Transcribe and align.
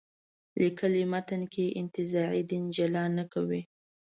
لیکلي 0.61 1.03
متن 1.11 1.41
کې 1.53 1.65
انتزاعي 1.79 2.41
دین 2.49 2.63
جلا 2.75 3.03
نه 3.17 3.23
کوي. 3.33 3.61